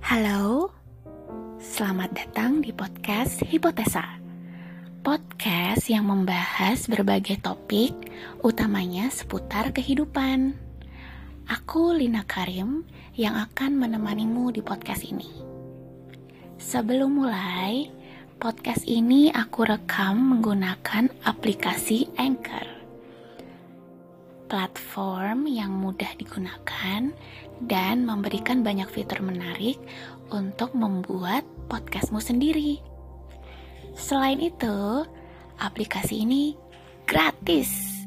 Halo, 0.00 0.72
selamat 1.60 2.16
datang 2.16 2.64
di 2.64 2.72
podcast 2.72 3.44
Hipotesa. 3.44 4.16
Podcast 5.04 5.92
yang 5.92 6.08
membahas 6.08 6.88
berbagai 6.88 7.44
topik, 7.44 7.92
utamanya 8.40 9.12
seputar 9.12 9.76
kehidupan. 9.76 10.56
Aku 11.44 11.92
Lina 11.92 12.24
Karim 12.24 12.88
yang 13.12 13.36
akan 13.36 13.76
menemanimu 13.76 14.56
di 14.56 14.64
podcast 14.64 15.04
ini. 15.04 15.28
Sebelum 16.56 17.20
mulai, 17.20 17.92
podcast 18.40 18.88
ini 18.88 19.28
aku 19.28 19.68
rekam 19.68 20.16
menggunakan 20.16 21.12
aplikasi 21.28 22.08
Anchor. 22.16 22.79
Platform 24.50 25.46
yang 25.46 25.70
mudah 25.78 26.10
digunakan 26.18 27.14
dan 27.62 28.02
memberikan 28.02 28.66
banyak 28.66 28.90
fitur 28.90 29.22
menarik 29.22 29.78
untuk 30.34 30.74
membuat 30.74 31.46
podcastmu 31.70 32.18
sendiri. 32.18 32.82
Selain 33.94 34.42
itu, 34.42 35.06
aplikasi 35.54 36.26
ini 36.26 36.58
gratis. 37.06 38.02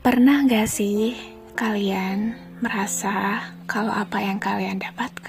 Pernah 0.00 0.48
gak 0.48 0.64
sih 0.64 1.12
kalian 1.52 2.32
merasa 2.64 3.52
kalau 3.68 3.92
apa 3.92 4.16
yang 4.20 4.40
kalian 4.40 4.80
dapatkan, 4.80 5.19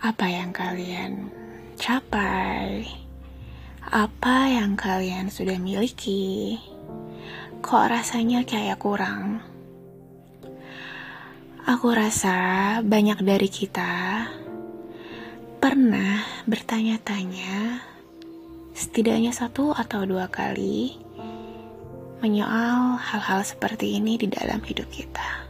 apa 0.00 0.32
yang 0.32 0.48
kalian 0.48 1.28
capai, 1.76 2.88
apa 3.84 4.48
yang 4.48 4.72
kalian 4.72 5.28
sudah 5.28 5.60
miliki, 5.60 6.56
kok 7.60 7.84
rasanya 7.92 8.40
kayak 8.48 8.80
kurang? 8.80 9.44
Aku 11.68 11.92
rasa 11.92 12.80
banyak 12.80 13.20
dari 13.20 13.52
kita 13.52 14.24
pernah 15.60 16.24
bertanya-tanya 16.48 17.84
setidaknya 18.72 19.36
satu 19.36 19.76
atau 19.76 20.08
dua 20.08 20.32
kali 20.32 20.96
menyoal 22.24 22.96
hal-hal 22.96 23.44
seperti 23.44 24.00
ini 24.00 24.16
di 24.16 24.32
dalam 24.32 24.64
hidup 24.64 24.88
kita. 24.88 25.44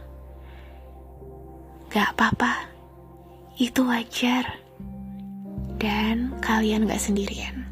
Gak 1.87 2.19
apa-apa, 2.19 2.70
itu 3.61 3.85
wajar. 3.85 4.57
Dan 5.77 6.33
kalian 6.41 6.89
gak 6.89 6.97
sendirian. 6.97 7.69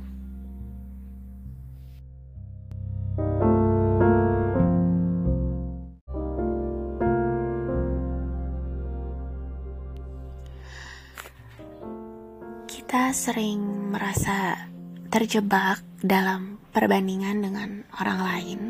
Kita 12.70 13.14
sering 13.14 13.90
merasa 13.94 14.70
terjebak 15.10 15.82
dalam 16.02 16.62
perbandingan 16.70 17.42
dengan 17.42 17.70
orang 17.98 18.20
lain, 18.22 18.62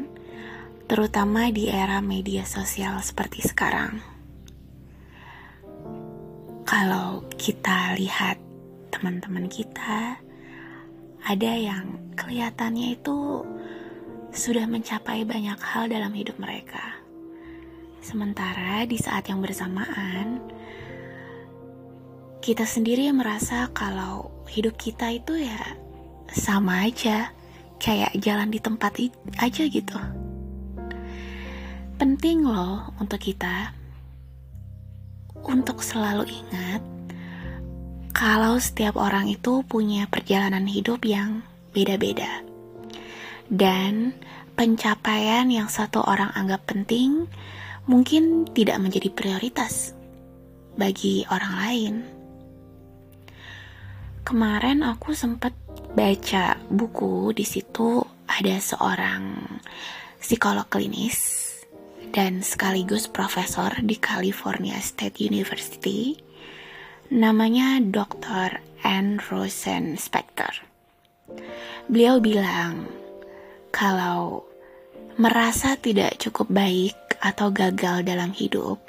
terutama 0.88 1.52
di 1.52 1.68
era 1.68 2.00
media 2.00 2.44
sosial 2.44 3.00
seperti 3.04 3.44
sekarang. 3.44 4.19
Kalau 6.70 7.26
kita 7.34 7.98
lihat 7.98 8.38
teman-teman 8.94 9.50
kita, 9.50 10.22
ada 11.26 11.52
yang 11.58 11.98
kelihatannya 12.14 12.94
itu 12.94 13.42
sudah 14.30 14.70
mencapai 14.70 15.26
banyak 15.26 15.58
hal 15.58 15.90
dalam 15.90 16.14
hidup 16.14 16.38
mereka. 16.38 16.94
Sementara 18.06 18.86
di 18.86 19.02
saat 19.02 19.26
yang 19.34 19.42
bersamaan, 19.42 20.46
kita 22.38 22.70
sendiri 22.70 23.10
merasa 23.18 23.66
kalau 23.74 24.30
hidup 24.46 24.78
kita 24.78 25.10
itu 25.10 25.42
ya 25.42 25.74
sama 26.30 26.86
aja, 26.86 27.34
kayak 27.82 28.14
jalan 28.22 28.54
di 28.54 28.62
tempat 28.62 28.94
aja 29.42 29.66
gitu. 29.66 29.98
Penting 31.98 32.46
loh 32.46 32.94
untuk 33.02 33.26
kita 33.26 33.79
untuk 35.46 35.84
selalu 35.84 36.28
ingat 36.28 36.82
kalau 38.20 38.60
setiap 38.60 39.00
orang 39.00 39.32
itu 39.32 39.64
punya 39.64 40.04
perjalanan 40.12 40.68
hidup 40.68 41.08
yang 41.08 41.40
beda-beda. 41.72 42.44
Dan 43.48 44.14
pencapaian 44.60 45.48
yang 45.48 45.72
satu 45.72 46.04
orang 46.04 46.30
anggap 46.36 46.68
penting 46.68 47.32
mungkin 47.88 48.44
tidak 48.52 48.78
menjadi 48.84 49.10
prioritas 49.10 49.96
bagi 50.76 51.24
orang 51.32 51.54
lain. 51.64 51.94
Kemarin 54.28 54.86
aku 54.86 55.16
sempat 55.18 55.56
baca 55.96 56.60
buku 56.70 57.34
di 57.34 57.48
situ 57.48 58.04
ada 58.30 58.62
seorang 58.62 59.42
psikolog 60.22 60.70
klinis 60.70 61.49
dan 62.10 62.42
sekaligus 62.42 63.06
profesor 63.06 63.74
di 63.86 63.98
California 63.98 64.78
State 64.82 65.22
University 65.22 66.18
namanya 67.10 67.82
Dr. 67.82 68.62
Anne 68.86 69.18
Rosen 69.30 69.98
Spector. 69.98 70.54
Beliau 71.90 72.22
bilang 72.22 72.86
kalau 73.74 74.46
merasa 75.18 75.74
tidak 75.74 76.22
cukup 76.22 76.50
baik 76.54 76.98
atau 77.20 77.50
gagal 77.52 78.06
dalam 78.06 78.32
hidup 78.32 78.80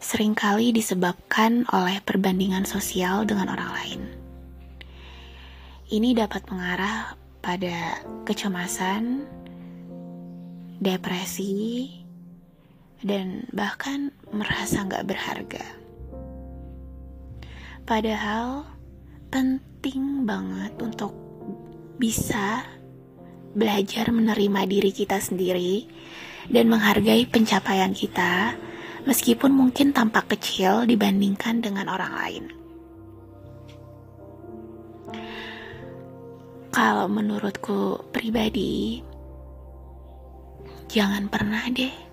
sering 0.00 0.32
kali 0.32 0.72
disebabkan 0.72 1.68
oleh 1.72 2.00
perbandingan 2.04 2.64
sosial 2.64 3.28
dengan 3.28 3.52
orang 3.52 3.70
lain. 3.76 4.00
Ini 5.86 6.18
dapat 6.18 6.48
mengarah 6.50 7.14
pada 7.44 8.02
kecemasan, 8.26 9.22
depresi, 10.82 12.05
dan 13.04 13.48
bahkan 13.52 14.12
merasa 14.32 14.84
nggak 14.84 15.06
berharga. 15.08 15.66
Padahal 17.86 18.66
penting 19.30 20.26
banget 20.26 20.74
untuk 20.82 21.14
bisa 21.96 22.66
belajar 23.56 24.12
menerima 24.12 24.68
diri 24.68 24.92
kita 24.92 25.16
sendiri 25.16 25.88
dan 26.52 26.68
menghargai 26.68 27.24
pencapaian 27.26 27.96
kita 27.96 28.52
meskipun 29.06 29.54
mungkin 29.54 29.94
tampak 29.94 30.36
kecil 30.36 30.84
dibandingkan 30.84 31.62
dengan 31.62 31.86
orang 31.88 32.12
lain. 32.20 32.44
Kalau 36.74 37.08
menurutku 37.08 38.12
pribadi, 38.12 39.00
jangan 40.92 41.24
pernah 41.32 41.64
deh, 41.72 42.05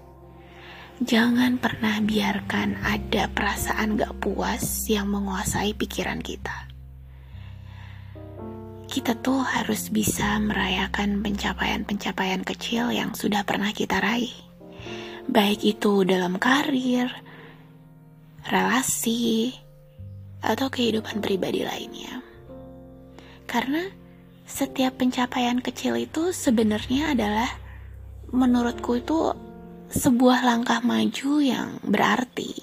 jangan 1.01 1.57
pernah 1.57 1.97
biarkan 2.03 2.77
ada 2.85 3.25
perasaan 3.33 3.97
gak 3.97 4.13
puas 4.21 4.85
yang 4.85 5.09
menguasai 5.09 5.73
pikiran 5.73 6.21
kita. 6.21 6.69
Kita 8.85 9.17
tuh 9.17 9.41
harus 9.41 9.89
bisa 9.89 10.37
merayakan 10.37 11.25
pencapaian-pencapaian 11.25 12.45
kecil 12.45 12.93
yang 12.93 13.17
sudah 13.17 13.41
pernah 13.41 13.73
kita 13.73 13.97
raih. 13.97 14.37
Baik 15.25 15.65
itu 15.65 16.05
dalam 16.05 16.37
karir, 16.37 17.09
relasi, 18.45 19.57
atau 20.43 20.67
kehidupan 20.67 21.23
pribadi 21.23 21.63
lainnya. 21.63 22.21
Karena 23.47 23.87
setiap 24.43 24.99
pencapaian 24.99 25.63
kecil 25.63 25.95
itu 25.97 26.35
sebenarnya 26.35 27.15
adalah 27.15 27.49
menurutku 28.29 28.99
itu 28.99 29.31
sebuah 29.93 30.41
langkah 30.41 30.81
maju 30.81 31.33
yang 31.37 31.77
berarti 31.85 32.57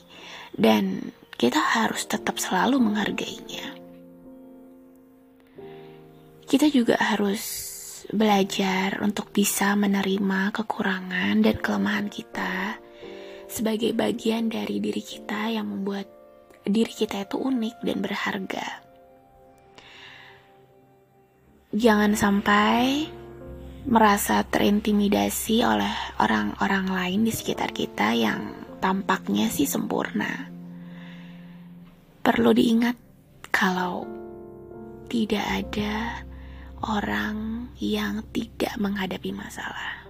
dan 0.58 1.14
kita 1.38 1.62
harus 1.62 2.04
tetap 2.10 2.42
selalu 2.42 2.82
menghargainya. 2.82 3.78
Kita 6.50 6.66
juga 6.66 6.98
harus 6.98 7.70
belajar 8.10 8.98
untuk 9.06 9.30
bisa 9.30 9.78
menerima 9.78 10.50
kekurangan 10.50 11.38
dan 11.46 11.56
kelemahan 11.62 12.10
kita 12.10 12.74
sebagai 13.46 13.94
bagian 13.94 14.50
dari 14.50 14.82
diri 14.82 14.98
kita 14.98 15.54
yang 15.54 15.70
membuat 15.70 16.10
diri 16.66 16.90
kita 16.90 17.22
itu 17.22 17.38
unik 17.38 17.76
dan 17.86 17.98
berharga. 18.02 18.66
Jangan 21.70 22.18
sampai 22.18 23.06
merasa 23.88 24.44
terintimidasi 24.44 25.64
oleh 25.64 25.94
orang-orang 26.20 26.86
lain 26.92 27.20
di 27.24 27.32
sekitar 27.32 27.72
kita 27.72 28.12
yang 28.12 28.52
tampaknya 28.80 29.48
sih 29.48 29.64
sempurna. 29.64 30.48
Perlu 32.20 32.52
diingat 32.52 32.96
kalau 33.48 34.04
tidak 35.08 35.44
ada 35.48 36.22
orang 36.84 37.68
yang 37.80 38.20
tidak 38.32 38.76
menghadapi 38.76 39.32
masalah. 39.32 40.04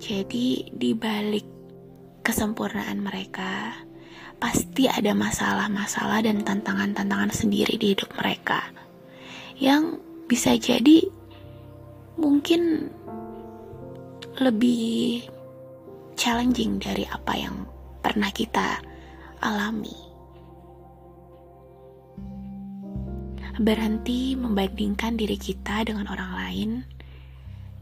Jadi, 0.00 0.72
di 0.72 0.96
balik 0.96 1.44
kesempurnaan 2.24 3.04
mereka, 3.04 3.74
pasti 4.40 4.88
ada 4.88 5.12
masalah-masalah 5.12 6.24
dan 6.24 6.40
tantangan-tantangan 6.40 7.30
sendiri 7.34 7.76
di 7.76 7.92
hidup 7.92 8.08
mereka 8.16 8.64
yang 9.60 10.00
bisa 10.24 10.56
jadi 10.56 11.19
mungkin 12.20 12.92
lebih 14.38 15.24
challenging 16.14 16.76
dari 16.76 17.08
apa 17.08 17.32
yang 17.34 17.64
pernah 18.04 18.28
kita 18.30 18.78
alami. 19.40 20.10
berhenti 23.60 24.32
membandingkan 24.40 25.20
diri 25.20 25.36
kita 25.36 25.84
dengan 25.84 26.08
orang 26.08 26.32
lain 26.32 26.70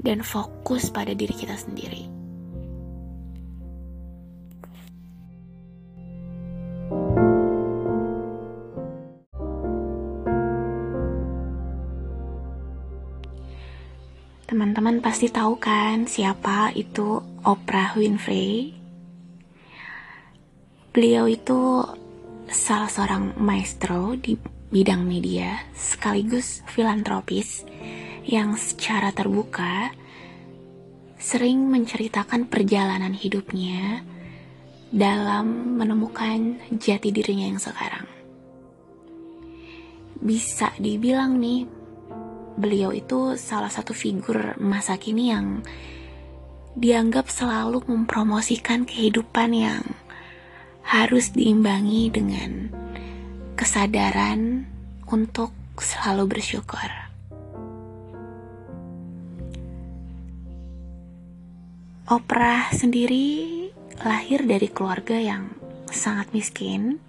dan 0.02 0.26
fokus 0.26 0.90
pada 0.90 1.14
diri 1.14 1.30
kita 1.30 1.54
sendiri. 1.54 2.17
Pasti 14.98 15.30
tahu 15.32 15.56
kan 15.56 16.04
siapa 16.04 16.74
itu 16.74 17.22
Oprah 17.46 17.96
Winfrey? 17.96 18.74
Beliau 20.92 21.30
itu 21.30 21.86
salah 22.50 22.90
seorang 22.90 23.38
maestro 23.40 24.18
di 24.18 24.34
bidang 24.68 25.06
media 25.06 25.64
sekaligus 25.72 26.60
filantropis 26.68 27.64
yang 28.28 28.58
secara 28.60 29.14
terbuka 29.14 29.94
sering 31.16 31.66
menceritakan 31.70 32.50
perjalanan 32.50 33.16
hidupnya 33.16 34.04
dalam 34.92 35.78
menemukan 35.80 36.58
jati 36.76 37.14
dirinya 37.14 37.48
yang 37.48 37.60
sekarang. 37.60 38.06
Bisa 40.18 40.74
dibilang 40.76 41.38
nih, 41.38 41.77
beliau 42.58 42.90
itu 42.90 43.38
salah 43.38 43.70
satu 43.70 43.94
figur 43.94 44.58
masa 44.58 44.98
kini 44.98 45.30
yang 45.30 45.62
dianggap 46.74 47.30
selalu 47.30 47.82
mempromosikan 47.86 48.82
kehidupan 48.82 49.50
yang 49.54 49.82
harus 50.82 51.30
diimbangi 51.30 52.10
dengan 52.10 52.70
kesadaran 53.54 54.66
untuk 55.06 55.50
selalu 55.78 56.38
bersyukur. 56.38 56.90
Oprah 62.08 62.72
sendiri 62.72 63.68
lahir 64.00 64.46
dari 64.48 64.72
keluarga 64.72 65.20
yang 65.20 65.52
sangat 65.92 66.32
miskin. 66.32 67.04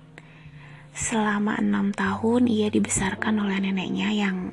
Selama 0.91 1.55
enam 1.55 1.95
tahun 1.95 2.51
ia 2.51 2.67
dibesarkan 2.67 3.39
oleh 3.39 3.63
neneknya 3.63 4.11
yang 4.11 4.51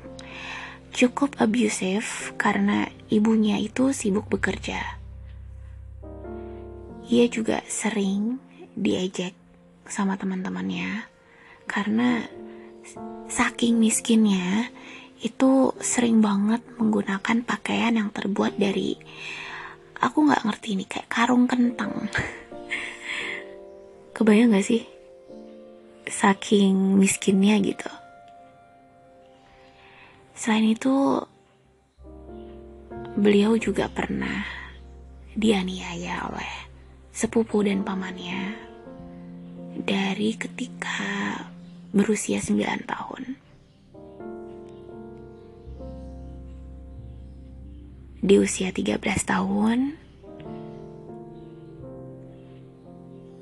cukup 0.97 1.37
abusive 1.37 2.33
karena 2.41 2.89
ibunya 3.13 3.61
itu 3.61 3.93
sibuk 3.93 4.25
bekerja. 4.33 4.97
Ia 7.05 7.25
juga 7.29 7.61
sering 7.69 8.41
diejek 8.73 9.37
sama 9.85 10.17
teman-temannya 10.17 11.05
karena 11.69 12.25
saking 13.29 13.77
miskinnya 13.77 14.73
itu 15.21 15.69
sering 15.77 16.17
banget 16.17 16.65
menggunakan 16.81 17.45
pakaian 17.45 17.93
yang 17.93 18.09
terbuat 18.09 18.57
dari 18.57 18.97
aku 20.01 20.17
nggak 20.25 20.49
ngerti 20.49 20.67
ini 20.81 20.85
kayak 20.89 21.13
karung 21.13 21.45
kentang. 21.45 22.09
Kebayang 24.17 24.57
gak 24.57 24.65
sih? 24.65 24.81
Saking 26.09 26.97
miskinnya 26.97 27.53
gitu 27.61 27.96
selain 30.37 30.77
itu 30.77 31.17
beliau 33.17 33.57
juga 33.57 33.89
pernah 33.89 34.45
dianiaya 35.33 36.29
oleh 36.29 36.53
sepupu 37.09 37.65
dan 37.65 37.81
pamannya 37.81 38.53
dari 39.81 40.37
ketika 40.37 41.41
berusia 41.89 42.37
9 42.37 42.85
tahun. 42.85 43.23
Di 48.21 48.35
usia 48.37 48.69
13 48.69 49.01
tahun, 49.25 49.97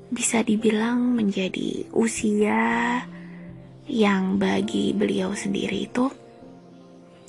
bisa 0.08 0.40
dibilang 0.40 1.12
menjadi 1.12 1.84
usia 1.92 3.04
yang 3.84 4.40
bagi 4.40 4.96
beliau 4.96 5.36
sendiri 5.36 5.84
itu 5.90 6.08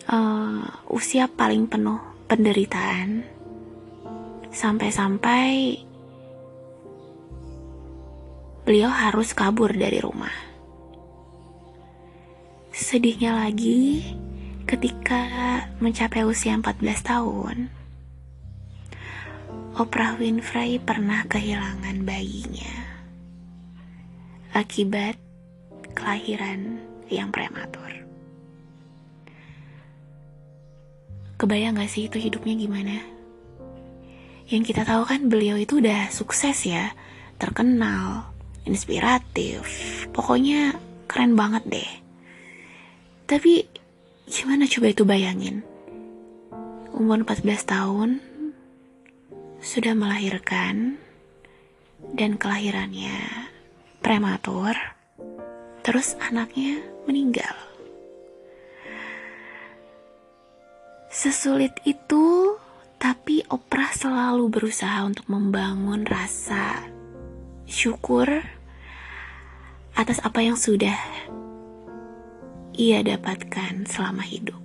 uh, 0.07 0.63
usia 0.91 1.27
paling 1.27 1.67
penuh 1.67 1.99
penderitaan 2.27 3.23
sampai-sampai 4.51 5.83
beliau 8.67 8.91
harus 8.91 9.31
kabur 9.31 9.71
dari 9.71 9.99
rumah. 10.03 10.33
Sedihnya 12.75 13.33
lagi, 13.33 14.03
ketika 14.67 15.23
mencapai 15.79 16.27
usia 16.27 16.53
14 16.53 16.83
tahun, 16.99 17.57
Oprah 19.77 20.17
Winfrey 20.17 20.81
pernah 20.81 21.23
kehilangan 21.29 22.01
bayinya 22.01 22.97
akibat 24.57 25.21
kelahiran 25.93 26.81
yang 27.13 27.29
prematur. 27.29 27.96
Kebayang 31.37 31.77
gak 31.77 31.93
sih 31.93 32.09
itu 32.09 32.17
hidupnya 32.17 32.57
gimana? 32.57 32.97
Yang 34.49 34.73
kita 34.73 34.89
tahu 34.89 35.05
kan 35.05 35.29
beliau 35.29 35.53
itu 35.53 35.77
udah 35.77 36.09
sukses 36.09 36.65
ya, 36.65 36.97
terkenal, 37.37 38.33
inspiratif, 38.65 39.61
pokoknya 40.17 40.73
keren 41.05 41.37
banget 41.37 41.63
deh. 41.69 41.91
Tapi 43.29 43.69
gimana 44.25 44.65
coba 44.65 44.87
itu 44.89 45.03
bayangin? 45.05 45.61
Umur 46.97 47.21
14 47.21 47.45
tahun 47.69 48.09
sudah 49.61 49.93
melahirkan 49.93 50.97
dan 52.17 52.41
kelahirannya 52.41 53.13
prematur, 54.01 54.73
terus 55.85 56.17
anaknya 56.17 56.81
meninggal. 57.05 57.76
Sesulit 61.07 61.71
itu, 61.87 62.55
tapi 62.99 63.41
Oprah 63.47 63.95
selalu 63.95 64.51
berusaha 64.51 65.07
untuk 65.07 65.25
membangun 65.31 66.03
rasa 66.03 66.83
syukur 67.63 68.27
atas 69.95 70.19
apa 70.21 70.43
yang 70.45 70.59
sudah 70.59 70.95
ia 72.77 73.01
dapatkan 73.01 73.89
selama 73.89 74.21
hidup. 74.21 74.59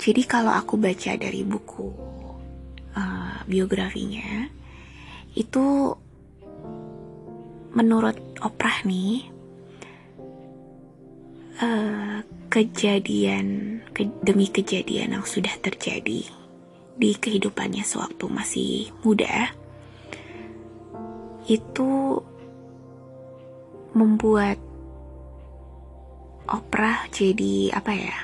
Jadi 0.00 0.22
kalau 0.24 0.52
aku 0.52 0.76
baca 0.80 1.12
dari 1.16 1.44
buku 1.44 1.88
uh, 2.96 3.38
biografinya, 3.44 4.48
itu 5.36 5.94
menurut 7.76 8.16
Oprah 8.40 8.82
nih, 8.88 9.28
uh, 11.60 12.24
kejadian 12.50 13.78
ke, 13.92 14.08
demi 14.24 14.48
kejadian 14.48 15.20
yang 15.20 15.26
sudah 15.28 15.52
terjadi 15.60 16.26
di 17.00 17.10
kehidupannya 17.16 17.84
sewaktu 17.84 18.24
masih 18.28 18.92
muda, 19.04 19.52
itu 21.48 22.20
membuat 23.96 24.58
Oprah 26.50 27.06
jadi 27.14 27.70
apa 27.70 27.94
ya? 27.94 28.18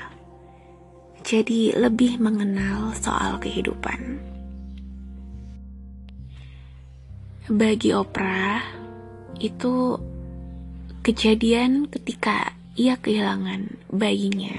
Jadi 1.23 1.71
lebih 1.71 2.19
mengenal 2.19 2.91
soal 2.99 3.39
kehidupan. 3.39 4.19
Bagi 7.47 7.95
Oprah 7.95 8.59
itu 9.39 9.95
kejadian 11.07 11.87
ketika 11.87 12.51
ia 12.77 12.93
kehilangan 13.01 13.89
bayinya 13.89 14.53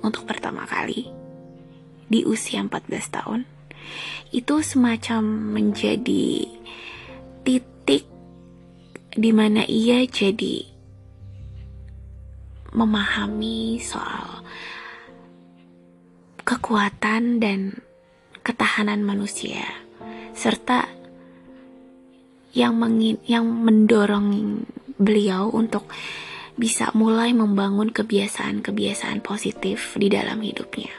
untuk 0.00 0.24
pertama 0.24 0.64
kali 0.64 1.12
di 2.08 2.24
usia 2.24 2.64
14 2.64 2.88
tahun. 3.12 3.40
Itu 4.32 4.64
semacam 4.64 5.22
menjadi 5.60 6.48
titik 7.44 8.08
di 9.12 9.30
mana 9.36 9.68
ia 9.68 10.08
jadi 10.08 10.64
memahami 12.72 13.76
soal 13.82 14.40
kekuatan 16.46 17.42
dan 17.42 17.76
ketahanan 18.40 19.04
manusia 19.04 19.66
serta 20.32 20.88
yang 22.56 22.78
mengin, 22.78 23.20
yang 23.28 23.44
mendorong 23.44 24.62
beliau 24.96 25.50
untuk 25.52 25.90
bisa 26.60 26.92
mulai 26.92 27.32
membangun 27.32 27.88
kebiasaan-kebiasaan 27.88 29.24
positif 29.24 29.96
di 29.96 30.12
dalam 30.12 30.44
hidupnya. 30.44 30.92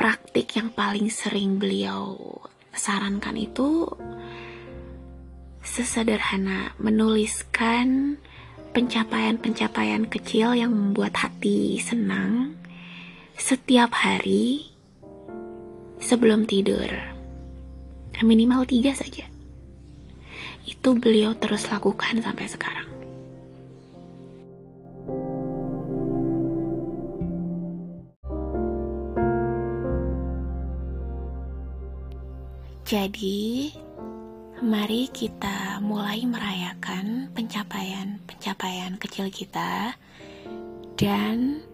Praktik 0.00 0.56
yang 0.56 0.72
paling 0.72 1.12
sering 1.12 1.60
beliau 1.60 2.16
sarankan 2.72 3.36
itu 3.36 3.84
sesederhana 5.60 6.72
menuliskan 6.80 8.16
pencapaian-pencapaian 8.72 10.08
kecil 10.08 10.56
yang 10.56 10.72
membuat 10.72 11.12
hati 11.20 11.76
senang 11.76 12.56
setiap 13.36 13.92
hari 13.92 14.72
sebelum 16.00 16.48
tidur. 16.48 16.88
Minimal 18.24 18.64
tiga 18.64 18.96
saja. 18.96 19.33
Itu 20.64 20.96
beliau 20.96 21.36
terus 21.36 21.68
lakukan 21.68 22.24
sampai 22.24 22.48
sekarang. 22.48 22.88
Jadi, 32.84 33.72
mari 34.60 35.08
kita 35.08 35.80
mulai 35.80 36.22
merayakan 36.28 37.32
pencapaian-pencapaian 37.32 39.00
kecil 39.00 39.32
kita 39.32 39.96
dan 40.94 41.64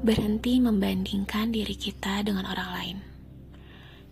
berhenti 0.00 0.58
membandingkan 0.58 1.52
diri 1.52 1.76
kita 1.76 2.24
dengan 2.24 2.48
orang 2.48 2.70
lain. 2.72 3.15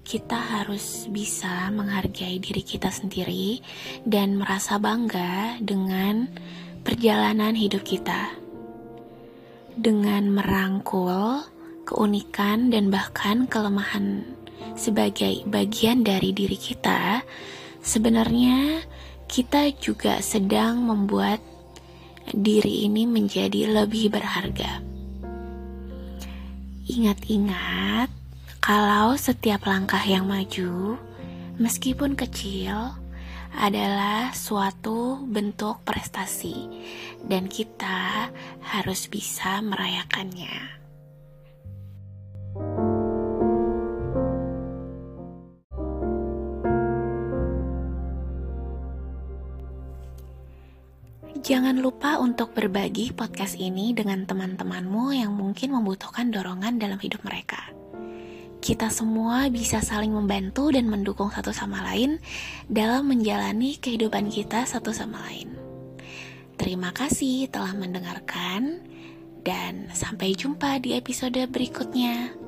Kita 0.05 0.37
harus 0.37 1.09
bisa 1.09 1.73
menghargai 1.73 2.37
diri 2.37 2.61
kita 2.61 2.93
sendiri 2.93 3.65
dan 4.05 4.37
merasa 4.37 4.77
bangga 4.77 5.57
dengan 5.65 6.29
perjalanan 6.85 7.57
hidup 7.57 7.81
kita. 7.83 8.37
Dengan 9.75 10.29
merangkul 10.29 11.43
keunikan 11.89 12.69
dan 12.69 12.93
bahkan 12.93 13.49
kelemahan 13.49 14.23
sebagai 14.77 15.43
bagian 15.49 16.05
dari 16.05 16.37
diri 16.37 16.61
kita, 16.61 17.25
sebenarnya 17.81 18.85
kita 19.25 19.73
juga 19.81 20.21
sedang 20.21 20.85
membuat 20.85 21.41
diri 22.29 22.89
ini 22.89 23.09
menjadi 23.09 23.73
lebih 23.73 24.13
berharga. 24.13 24.85
Ingat-ingat, 26.85 28.13
kalau 28.65 29.13
setiap 29.21 29.69
langkah 29.69 30.01
yang 30.09 30.25
maju, 30.25 30.97
meskipun 31.61 32.17
kecil, 32.17 32.97
adalah 33.53 34.33
suatu 34.33 35.21
bentuk 35.29 35.85
prestasi, 35.85 36.73
dan 37.29 37.45
kita 37.45 38.33
harus 38.65 39.05
bisa 39.13 39.61
merayakannya. 39.61 40.81
Jangan 51.45 51.85
lupa 51.85 52.17
untuk 52.17 52.57
berbagi 52.57 53.13
podcast 53.13 53.61
ini 53.61 53.93
dengan 53.93 54.25
teman-temanmu 54.25 55.13
yang 55.13 55.37
mungkin 55.37 55.77
membutuhkan 55.77 56.33
dorongan 56.33 56.81
dalam 56.81 56.97
hidup 56.97 57.21
mereka. 57.29 57.84
Kita 58.65 58.89
semua 58.89 59.53
bisa 59.53 59.85
saling 59.85 60.09
membantu 60.09 60.73
dan 60.73 60.89
mendukung 60.89 61.29
satu 61.29 61.53
sama 61.53 61.85
lain 61.85 62.17
dalam 62.65 63.13
menjalani 63.13 63.77
kehidupan 63.77 64.33
kita 64.33 64.65
satu 64.65 64.89
sama 64.89 65.21
lain. 65.29 65.53
Terima 66.57 66.89
kasih 66.97 67.53
telah 67.53 67.77
mendengarkan, 67.77 68.81
dan 69.45 69.93
sampai 69.93 70.33
jumpa 70.33 70.81
di 70.81 70.97
episode 70.97 71.37
berikutnya. 71.53 72.44